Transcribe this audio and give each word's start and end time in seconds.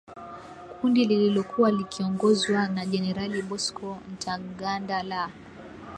kundi 0.81 1.05
lililokuwa 1.05 1.71
likiongozwa 1.71 2.67
na 2.67 2.85
jenerali 2.85 3.41
Bosco 3.41 3.99
Ntaganda 4.13 5.03
la 5.03 5.29